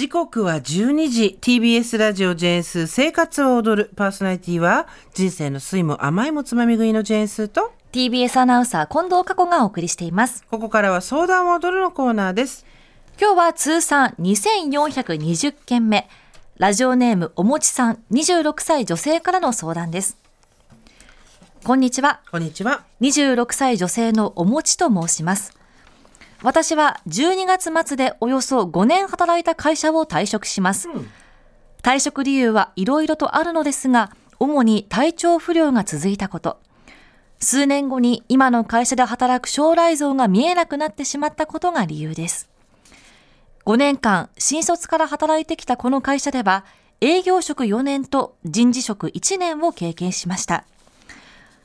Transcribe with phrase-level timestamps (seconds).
[0.00, 10.46] 時刻は12時 TBS ラジオジェーンス生活を踊るパーソナリティは人生の酸いも甘いもつまみ食いのジェーンスと TBS アナウンサー近藤佳子がお送りしています。
[10.50, 12.64] ここからは相談を踊るのコーナーです
[13.20, 16.08] 今日は通算2420件目。
[16.56, 20.16] ラジオネームおもちさん26歳女性からの相談です。
[21.62, 22.22] こんにちは。
[22.30, 25.59] こんにちは26歳女性のおもちと申します。
[26.42, 30.88] 私は12月末でおよそ5年働いた会社を退職します。
[31.82, 36.58] 退職理由はいろいろとあるのですが、主に体調不良が続いたこと。
[37.40, 42.48] 数年後に今の会社で働く将来像が見えなくなってしまったことが理由です。
[43.66, 46.64] 5年間、新卒から働いてきたこの会社では、
[47.02, 50.64] 営業職4年と人事職1年を経験しました。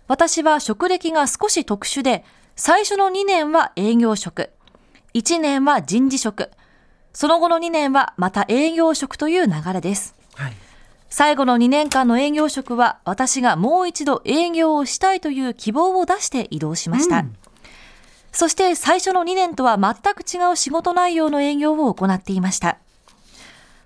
[0.07, 2.25] 私は職歴が少し特殊で、
[2.57, 4.51] 最初の2年は営業職、
[5.15, 6.51] 1年は人事職、
[7.13, 10.13] その後の2年はまた営業職という流れです。
[10.35, 10.53] はい
[11.07, 17.23] 最後の2年間の営業職は私がもう一度営業をしたいという希望を出して移動しました。
[18.33, 22.79] そして最初の2年とは全く違う仕事内容の営業を行っていました。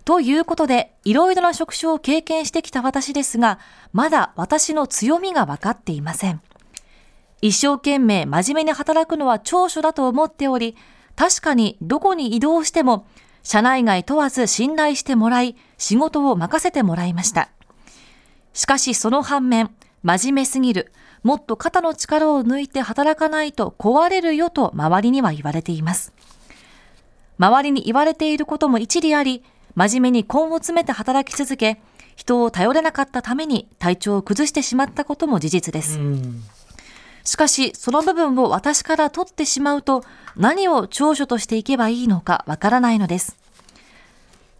[0.05, 3.59] ということで、いろいろな職種を経験してきた私ですが、
[3.93, 6.41] まだ私の強みが分かっていません。
[7.43, 10.75] 一生懸命真面目に働くのは長所だと思っており、
[11.19, 13.05] 確かにどこに移動しても、
[13.43, 17.49] 社内外問わず信頼してもらい、仕事を任せてもらいました。
[18.53, 19.69] しかしその反面、
[20.01, 26.13] 真面目すぎる、もっと肩の力を抜いて働かないと壊れるよと周りには言われています。
[27.37, 29.43] 周りに言われていることも一理あり、
[29.75, 31.81] 真面目に根を詰めて働き続け、
[32.15, 35.99] 人を頼れなかったために体調を崩してしまったことも事実です。
[37.23, 40.03] しかし、その部分を私から取ってしまうと、
[40.35, 43.37] 何を長所としていけばいいのかわからないのです。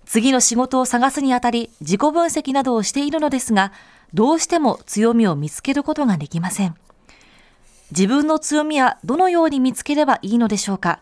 [0.05, 3.71] 次の仕事を探すにあたり、自己分析などをしているのですが、
[4.13, 6.75] どうしても強みを見つけることができません。
[7.91, 10.99] 自分の強みはどのように見つければいいのでしょうか。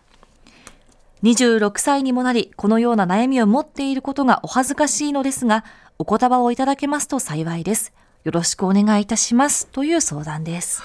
[1.23, 5.63] 26歳にもなり、このような悩みを持っていることがお恥ずかしいのですが、
[5.97, 7.93] お言葉をいただけますと幸いです。
[8.23, 9.67] よろしくお願いいたします。
[9.67, 10.83] という相談です。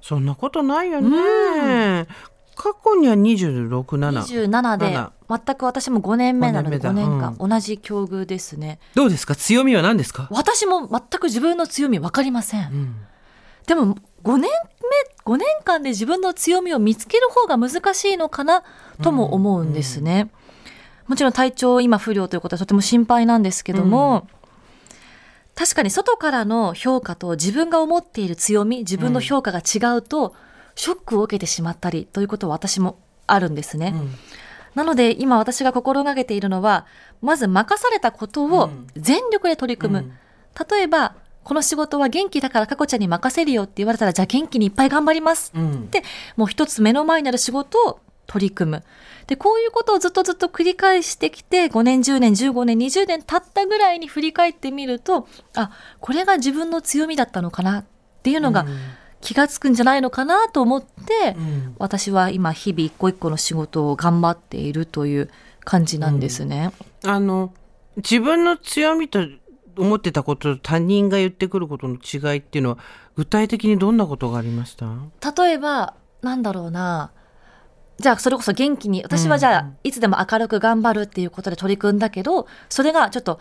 [0.00, 2.06] そんなことないよね。
[2.54, 5.10] 過去には267 27で7
[5.46, 8.80] 全く私も5年目なので5五年間、同じ境遇ですね。
[8.94, 9.36] どうですか？
[9.36, 12.96] 強みは何ですか、私も全く自分の強み分かりません、うん。
[13.66, 13.94] でも
[14.24, 18.64] 5年目5年間で自分の強みを見つける方が難しいのかな
[19.02, 20.30] とも思うんですね、
[21.06, 24.26] もちろん体調今不良ということはとても心配なんですけども、
[25.58, 30.36] 確かに外からの評価と自分が思っている強み自分の評価が違うと、
[30.76, 34.14] ショックを受けてしまったりということは私もあるんですね、うん。
[34.76, 36.86] なので今私が心がけているのは
[37.20, 40.12] まず任されたことを全力で取り組む、うん。
[40.70, 45.50] 例えばこの仕事は元気だからかこちゃんに任せるよって言われたらじゃあ元気にいっぱい頑張ります。
[45.56, 45.72] うん。
[45.72, 46.04] って
[46.36, 47.98] もう一つ目の前にある仕事を
[48.28, 48.84] 取り組む。
[49.26, 57.84] でこういうことをずっとずっと繰り返してきて5年10年15年20年経ったぐらいに振り返ってみるとあこれが自分の強みだったのかなっ
[58.22, 58.66] ていうのが
[59.20, 61.74] 気がつくんじゃないのかなと思って、うん。
[61.78, 65.30] 私は今日々一個一個の仕事を頑張っているという
[65.64, 66.70] 感じなんですね。
[67.04, 67.52] あの
[67.96, 69.26] 自分の強みと
[69.76, 72.78] 思ってたことと他人が言ってくることの違いっていうのは
[73.16, 74.86] 具体的にどんなことがありました？
[75.44, 77.10] 例えばなんだろうな
[77.98, 83.40] じゃあそれこそ元気に私はじゃあいつでも明るく頑張るっていうことで取り組んだけどそれがちょっと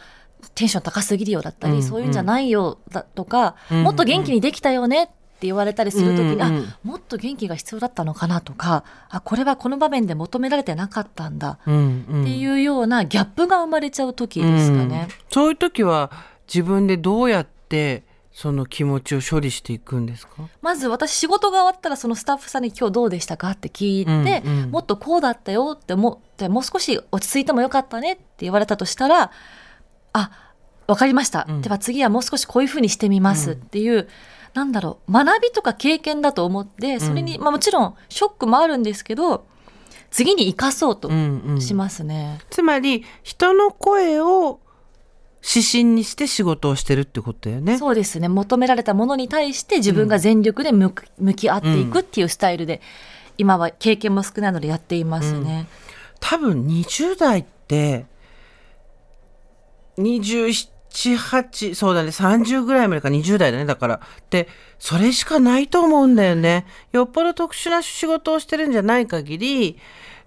[0.55, 1.83] テンション高すぎるよだったり、うん。
[1.83, 3.83] そういうんじゃないよだとか、うん。
[3.83, 5.13] もっと元気にできたよねって
[5.47, 6.41] 言われたりするときに、うん。
[6.41, 12.21] あもっと元気が必要だったのかなとかあこれはこの場面で求められてなかったんだうんうん。
[12.21, 15.07] っていうようなギャップが生まれちゃう時ですかね。
[15.09, 15.15] うん。
[15.29, 16.11] そういう時は
[16.47, 18.03] 自分でどうやって
[18.39, 20.47] その気持ちを処理していくんですか？
[20.61, 24.11] まず私仕事が終わったらそのスタッフさんに今日どうでしたかって聞いて、
[24.45, 24.69] うんうん。
[24.69, 29.31] もっとこうだったよって思ってもう少し落ち着いてもよかったねって言われたとしたら
[30.13, 30.53] あ
[30.85, 31.61] わかりました、うん。
[31.63, 34.07] では次はもう少しこういうふうにしてみますっていう、
[34.53, 39.47] なんだろう学びとか経験だと思ってそれに、まあ、もちろんショックもあるんですけど
[40.11, 41.61] 次に生かそうとうんうん。
[41.61, 42.37] しますね。
[42.51, 44.59] つまり人の声を
[45.47, 47.77] 指針にして仕事をしてるってことだよね。
[47.77, 48.27] そうですね。
[48.27, 50.91] 求められたものに対して自分が全力で向
[51.35, 52.81] き合っていくっていうスタイルで、
[53.37, 55.67] 今は経験も少ないのでやっていますね。
[56.19, 58.05] 多分20代って
[59.97, 62.09] 278そうだね。
[62.09, 63.07] 30ぐらいまでか。
[63.07, 63.65] 20代だね。
[63.65, 64.01] だから。
[64.29, 64.49] で
[64.79, 66.65] それしかないと思うんだよね。
[66.91, 69.79] よっぽど特殊な仕事をしてるんじゃない限り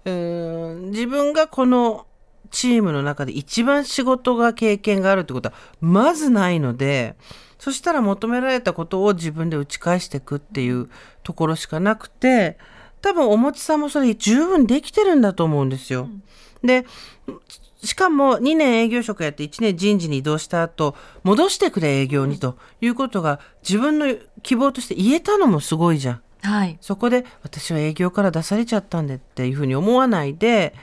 [0.05, 2.07] うーん自分がこの
[2.51, 7.15] チームの中で一番仕事が経験があるってことはまずないので
[7.57, 10.89] そしたら求められたことを自分で打ち返していくっていう
[11.23, 12.57] ところしかなくて
[13.01, 16.07] 多分おもちさんもそれ十分できてるんだと思うんですよ。
[16.63, 16.85] で
[17.83, 26.21] しかも2年営業職やって1年人事に移動した後戻してくれ営業にということが自分の希望として言えたのもすごいじゃん。
[26.41, 26.77] はい。
[26.81, 30.73] そこで私は営業から出されちゃったんでっていうふうに思わないで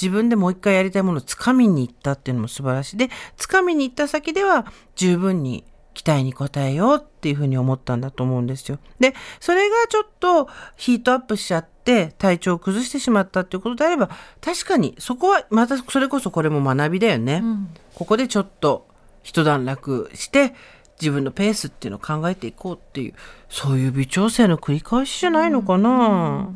[0.00, 5.64] 自分でもう一回やりたいものをつかみに行ったっていうのも素晴らしいでつかみに行った先では十分に
[5.98, 8.78] 期待に応えようっていうふうに思ったんだと思うんですよ。
[9.00, 14.08] でそれがちょっとヒートアップしちゃって体調を崩してしまったっていうことであれば
[14.40, 17.40] 確かにそこはまたそれこそこれも学びだよね。
[17.42, 18.86] うんここでちょっと
[19.24, 20.54] 一段落して
[21.00, 23.14] 自分のペースっていうのを考えていこうっていう
[23.48, 26.50] そういう微調整の繰り返しじゃないのかな。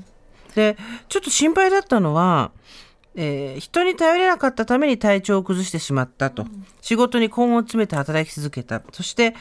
[0.54, 0.76] で
[1.08, 2.52] ちょっと心配だったのは、
[3.14, 6.46] えー人に頼れなかったために体調を崩してしまったと、
[6.80, 8.82] 仕事に根を詰めて働き続けた。
[8.92, 9.34] そして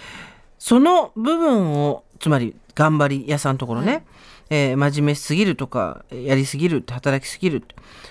[0.60, 4.06] その部分をつまり頑張り屋さんのところね、
[4.50, 7.64] えー真面目すぎるとかやりすぎる働きすぎる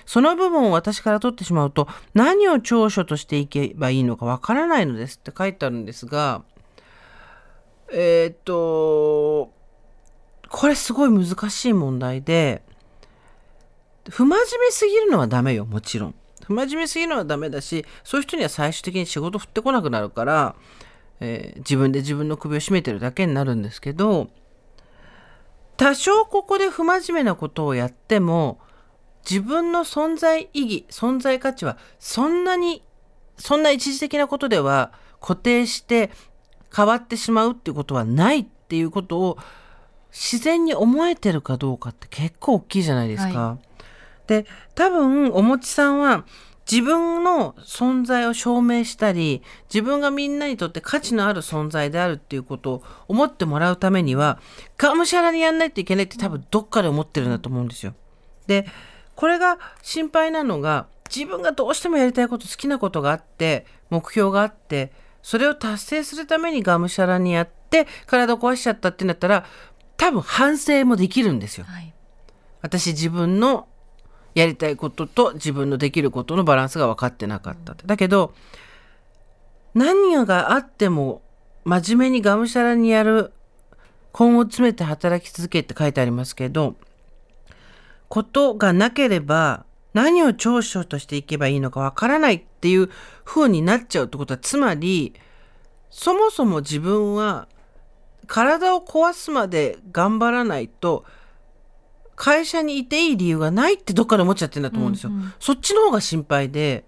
[0.05, 6.43] その部分を私から取ってしまうと何を長所としていけばいいのかわからないのですって書いてあるんですが
[7.93, 9.51] えーっと
[10.49, 12.63] これすごい難しい問題で
[14.09, 16.15] 不真面目すぎるのはダメよもちろん
[16.45, 20.55] 不真面目すぎるのはダメだしそういう人には最終的に仕事振ってこなくなるから、
[21.19, 24.29] えー自分で自分の首を絞めてるだけになるんですけど
[25.77, 28.59] 多少ここで不真面目なことをやっても
[29.29, 32.83] 自分の存在意義存在価値はそんなに
[33.37, 36.11] そんな一時的なことでは固定して
[36.75, 39.37] 変わってしまうっていうことはないっていうことを
[40.11, 43.39] 自然に思えてるかどうかって結構大きいじゃないですか。
[43.39, 43.57] は
[44.31, 44.45] で
[44.75, 46.23] 多分おもちさんは
[46.71, 54.39] 自分の存在を証明したり自分がみんなにとって価値のある存在であるっていうことを思ってもらうためには
[54.77, 57.93] がむしゃらにやんないといけないって多分どっかで思ってるんだと思うんですよ。
[58.47, 58.65] で
[59.15, 69.45] これが心配なのが自分がどうしてもやりたいこと好きなことがあって目標があってそれを達成するためにがむしゃらにやって体を壊しちゃったってなったら
[69.97, 71.65] 多分反省もできるんですよ。
[71.67, 71.93] はい。
[72.61, 73.67] 私自分の
[74.33, 77.85] やりたいことと自分のできることのバランスが分かってなかったって。
[77.85, 78.33] だけど
[79.73, 81.21] 何があっても
[81.63, 83.31] 真面目にがむしゃらにやる
[84.17, 86.75] 根を詰めて働き続けって書いてありますけど
[88.09, 92.89] ことがなければ何を長所としていけばいいのか分からないっていう
[93.23, 95.13] 風になっちゃうってことはつまり
[95.89, 97.47] そもそも自分は
[98.27, 101.05] 体を壊すまで頑張らないと
[102.21, 105.09] 会社にいていい理由がないってどっかで思っちゃってるんだと思うんですよ。
[105.09, 106.85] うんうんそっちの方が心配で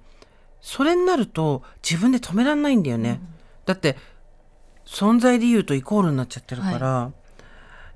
[0.62, 3.20] それになると自分で止めらんないんだよね。
[3.66, 3.98] だって
[4.86, 7.12] 存在理由とイコールになっちゃってるから。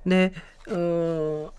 [0.03, 0.33] で
[0.65, 1.49] うーん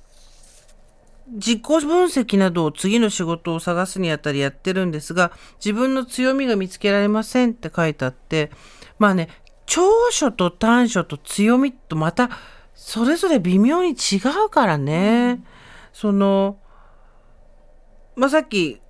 [1.35, 5.31] 自己分析などを次の仕事を探すにあたりやってるんですが
[5.65, 8.51] 自分の強みが見つけられませんって書いてあって
[8.99, 9.29] まあね
[9.67, 12.31] 長所と短所と強みとまた
[12.75, 15.41] それぞれ微妙に違うからね。
[15.99, 16.59] その
[18.15, 18.81] まあ、さっき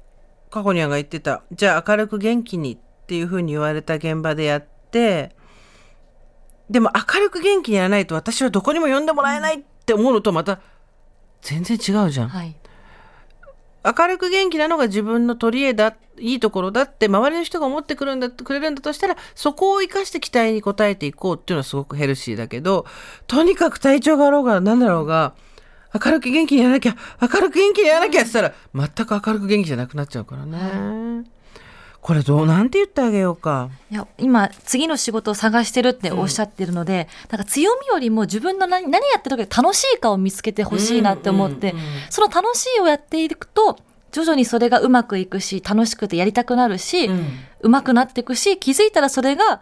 [0.50, 5.34] 過去にゃんが言ってたじゃあ明るく元気にっていうふうに言われた現場でやって
[6.68, 10.60] でも明るく元気にやらないと私はどこにも呼んでもらえないって思うのとまた
[11.40, 12.28] 全然違うじゃん。
[12.28, 12.54] はい。
[13.82, 22.84] 明るく元気なのが自分の取り柄だいいところだって周りの人が思ってくるんだくれるんだとしたらそこを生かして期待に応えていこうっていうのはすごくヘルシーだけど
[23.26, 25.32] とにかく体調があろうが何だろうが
[25.94, 31.24] 明るく元気にやらなきゃ明るく元気にやらなきゃって言ったら全く明るく元気じゃなくなっちゃうからね。
[32.00, 33.70] これどうなんて言ってあげようか。
[33.90, 41.90] いや今次の仕事を探してるっておっしゃってるので、なんか強みよりも自分の何何やってる時楽しいかを見つけてほしいなって思って、うんうんうん。
[42.08, 43.78] その楽しいをやっていくと
[44.12, 47.26] 徐々にそれがうまくいくし楽しくてやりたくなるし、うん。
[47.62, 49.60] うまくなっていくし気づいたらそれが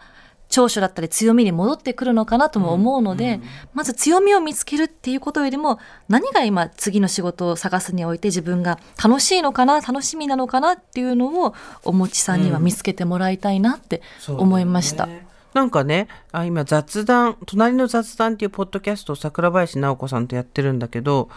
[0.49, 3.41] 長所だったり強みに戻ってくるのかなとも思うので、
[3.75, 15.05] まず強みを見つけるっていうことよりも何が今次の仕事を探すにおいて自分が楽しいのかな楽しみなのかなっていうのをおもちさんには見つけてもらいたいなって思いました。
[15.05, 21.31] そうだよねなんかねあ今雑談「隣の雑談」っていうポッドキャストを桜林直子さんとやってるんだけど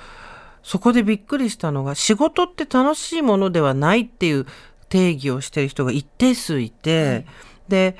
[0.61, 4.45] そこでびっくりしたのが仕事って楽しいものではないっていう
[4.89, 7.25] 定義をしてる人が一定数いて、
[7.69, 7.95] で、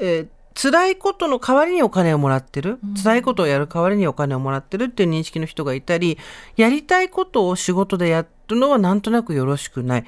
[0.00, 0.28] えー
[0.60, 6.18] 辛いことの代わりにお金をもらってる、辛いことをやる代わりにお金をもらってるっていう認識の人がいたり
[6.56, 10.04] やりたいことを仕事でやるのはなんとなくよろしくない。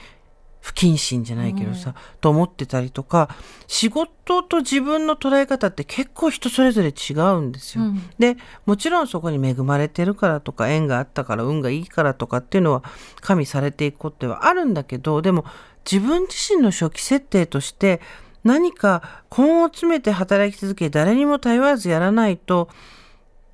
[0.60, 3.34] 不謹慎じゃないけどさ、と思ってたりとか
[3.66, 7.84] 仕事と自分の捉え方って結構人それぞれ違うんですよ。
[7.84, 8.02] うん。
[8.18, 12.82] でもちろんそこに恵まれてるからとか縁があったから運がいいからとかっていうのは
[13.20, 15.46] 加味されていくことはあるんだけどでも
[15.90, 18.02] 自分自身の初期設定として
[18.44, 22.68] 何か根を詰めて働き続け誰にも頼らずやらないと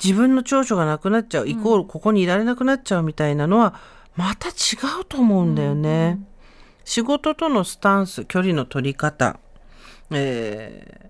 [0.02, 3.74] 自分の長所がなくなっちゃうイコールここにいられなくなっちゃうみたいなのは
[4.14, 4.52] また違
[5.00, 6.20] うと思うんだよね。
[6.84, 9.38] 仕事とのスタンス距離の取り方、
[10.10, 11.06] えー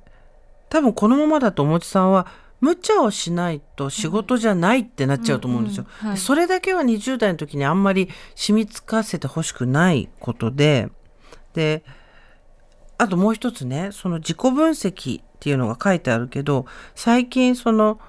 [0.69, 2.27] 多分このままだとおもちさんは
[2.61, 5.87] 無茶をしないと仕事じゃないってなっちゃうと思うんですよ。
[6.17, 10.89] それだけは20代の時にあんまり染みつかせてほしくないことで。
[11.55, 11.85] で
[12.99, 18.01] あともう一つねその自己分析っていうのが書いてあるけど最近その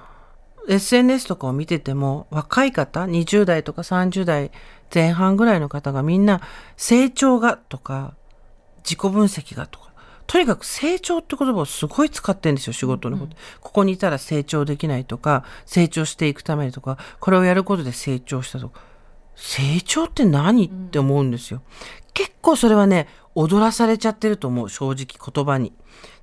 [0.70, 4.51] SNS とかを見てても若い方20代とか30代
[4.94, 6.41] 前半ぐらいの方がみんな
[6.75, 8.15] 成長がとか
[8.84, 9.88] 自己分析がとか
[10.27, 18.82] とにかく成長って言葉をすごい使ってるんですよ仕事のこと、ここにいたら成長できないとか成長していくためにとかこれをやることで成長したとか。
[19.38, 20.65] 成長って何？
[20.65, 21.62] って思うんですよ。
[22.13, 23.08] 結構それはね
[23.39, 25.72] 踊らされちゃってると思う正直言葉に。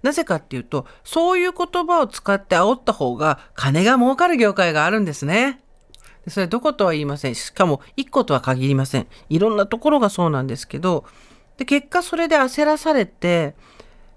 [0.02, 5.60] なぜかっていうとそういう言葉を使って煽った方が金が儲かる業界があるんですね。
[6.24, 7.36] でそれどことは言いません。
[7.36, 9.06] しかも一個とは限りません。
[9.28, 11.04] いろんなところがそうなんですけど
[11.56, 13.54] で結果それで焦らされて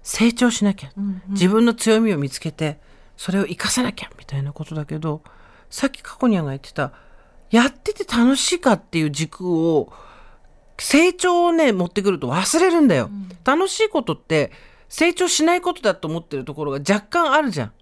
[0.02, 0.90] 成長しなきゃ、
[1.28, 2.80] 自分の強みを見つけて
[3.16, 5.22] それを生かさなきゃみたいなことだけど
[5.70, 6.92] さっき過去にゃんが言ってた
[7.50, 9.92] やってて楽しいかっていう軸を
[10.78, 13.10] 成長をね持ってくると忘れるんだよ、
[13.44, 14.52] 楽しいことって
[14.88, 17.72] 成長しないことだと思ってるところが若干あるじゃん。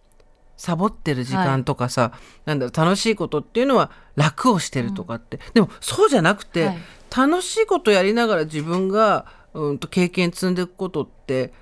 [0.57, 2.13] サボってる時間とかさ、
[2.47, 6.79] なんだ楽しいことっていうのは楽をしてるとかって、でもそうじゃなくて、はい。
[7.17, 11.53] 楽しいことやりながら自分がうんと経験積んでいくことって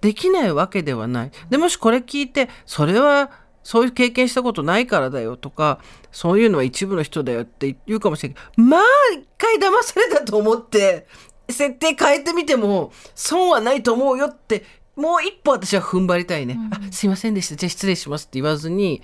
[0.00, 1.30] できないわけではない。
[1.48, 3.30] でもしこれ聞いてそれは
[3.62, 5.80] そういう経験したことないからだよとか
[6.12, 11.06] そういうのは一部の人だよって言うかもしれないけどまあ一回騙されたと思って
[11.48, 14.64] 設定変えてみても損はないと思うよって
[14.96, 16.58] もう一歩私は踏ん張りたいね。
[16.72, 17.56] あすいませんでした。
[17.56, 19.02] じゃあ失礼しますって言わずに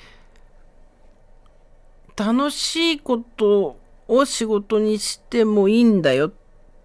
[2.16, 6.32] 楽しいことを仕事にしてもいいんだよ。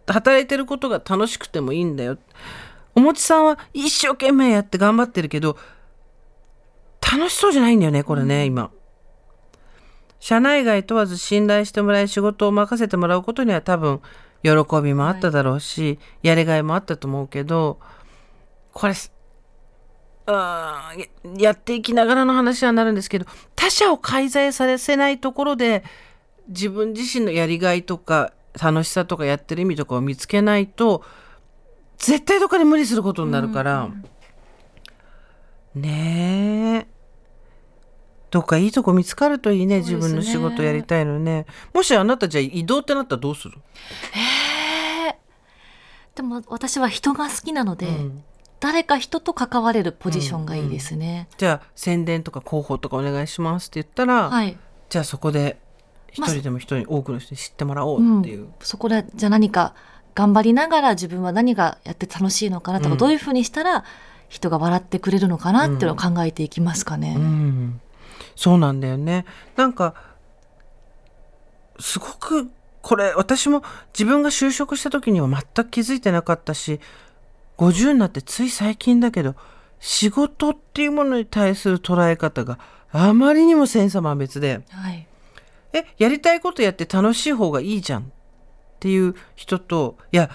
[0.07, 2.17] 働いてることが楽しくてもいいんだよ。
[2.95, 5.57] おもちさんは一生懸命やって頑張ってるけど
[7.11, 8.71] 楽しそうじゃないんだよねこれね、今。
[10.19, 13.99] 社内外問わず信頼してもらい仕事を任せてもらうことには多分
[14.43, 14.51] 喜
[14.81, 17.79] びもあっただろうし、やりがいもあったと思うけど
[18.71, 18.93] これ
[20.27, 20.93] や
[21.37, 23.25] やっていきながらの話はなるんですけど
[23.55, 25.83] 他者を介在させないところで
[26.47, 31.03] 自分自身のやりがいとか楽しさとかやってる意味とかを見つけないと
[31.97, 33.89] 絶対どっかで無理することになるから、
[35.75, 36.90] ねえ
[38.31, 39.79] どっかいいとこ見つかるといいねね。
[39.79, 41.45] 自分の仕事やりたいのね。
[41.73, 43.57] もしあなたじゃあ移動ってなったらどうする、
[44.13, 45.15] えー。
[46.15, 48.23] でも私は人が好きなので、うん。
[48.59, 51.27] 誰か人と関われるポジションがいいですね。
[51.37, 54.57] じゃあ宣伝とか広報とかお願いしますって言ったら、はい。
[54.89, 55.57] じゃあそこで
[56.11, 59.73] 一人でも一人多くの人に知ってもらおううっていう、ん、そこでじゃあ何か
[60.13, 62.97] 頑張りながら自分は何がやって楽しいのかなとか、うん。
[62.97, 63.83] どういうふうにしたら
[64.29, 67.15] 人が笑ってくれるのかなっていうのを考えていきますかね。
[67.17, 67.81] うん、
[68.41, 69.25] そうなんだよね。
[69.55, 69.93] なんか
[71.79, 72.49] すごく
[72.81, 73.61] これ私も
[73.93, 76.79] 自分が就職した時には全く気づいてなかったし
[77.59, 79.35] 50になってつい最近だけど
[79.79, 82.57] 仕事っていうものに対する捉え方が
[82.91, 85.07] あまりにも千差万別ではい。
[85.73, 88.01] えやりたいことやって楽しい方がいいじゃん。
[88.01, 88.05] っ
[88.79, 90.31] ていう人といや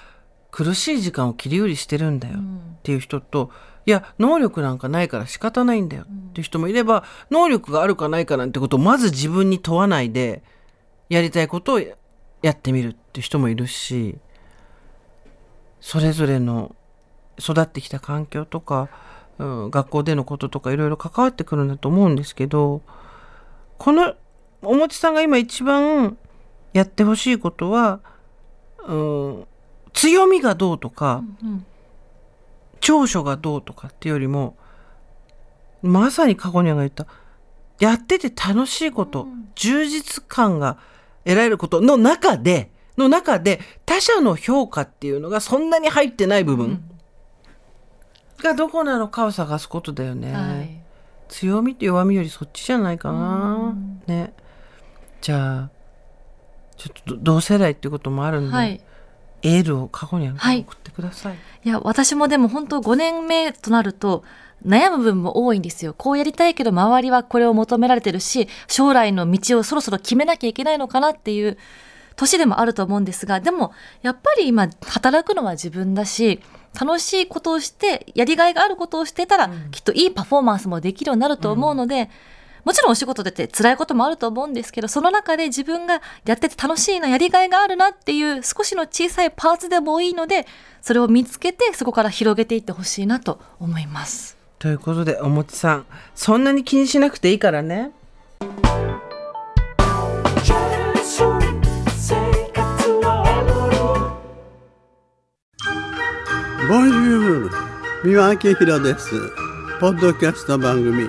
[0.53, 2.39] 苦しい時間を切り売りしてるんだよ。
[2.39, 3.51] っていう人と、
[3.87, 6.03] いや能力なんかないから仕方ないんだよ。
[6.03, 10.43] っていう人もいれば、能力があるかないかなんてことをまず自分に問わないで
[11.09, 11.95] やりたいことをや
[12.43, 14.17] やってみるっていう人もいるし
[15.81, 16.77] それぞれの
[17.39, 18.89] 育ってきた環境とか、
[19.39, 22.83] うん、学校でのこととかいろいろ関わってくるんだと思うんですけど
[23.79, 24.15] この
[24.63, 26.17] おもちさんが今一番
[26.73, 28.01] やってほしいことは、
[28.87, 29.47] うん、
[29.93, 31.67] 強みがどうとか、うん
[32.81, 34.57] 長所がどうとかっていうよりも
[35.83, 37.07] まさに過去にが言った
[37.79, 40.79] やってて楽しいこと、充実感が
[41.25, 46.83] 得られることの中での中で他者の評価っていうのがそんなに入ってない部分
[48.39, 50.33] がどこなのかを探すことだよね。
[50.33, 50.81] はい。
[51.29, 53.75] 強みと弱みよりそっちじゃないかな。
[54.07, 54.33] ね。
[55.21, 55.71] じゃあ
[56.77, 58.81] ちょっと同世代っていうこともあるんで、はい。
[59.47, 61.37] エールを過去にはい送ってください。
[61.65, 64.25] いや、私もでも本当5年目となると、
[64.67, 65.95] 悩む部分も多いんですよ。
[65.97, 71.59] こうやりたいけど周りはこれを求められてるし、将来の道をそろそろ決めなきゃいけないのかなっていう
[72.17, 73.73] 年でもあると思うんですが、でも
[74.03, 76.41] やっぱり今働くのは自分だし、
[76.79, 82.11] 楽しいことをして、やりがいがあることをしてたら、きっといいパフォーマンスもできるようになると思うので、
[82.67, 90.49] もちろんお仕事でって辛いこともあると思うんですけど、その中で自分がやってて楽しいな、やりがいがあるなっていう少しの小さいパーツでもいいので、
[90.83, 94.37] それを見つけてそこから広げていってほしいなと思います。
[94.59, 97.93] ということでおもちさんそんなに気にしなくていいからね。
[106.69, 107.51] ボンジュール
[108.03, 109.11] 三輪明宏です
[109.79, 111.09] ポッドキャスト番組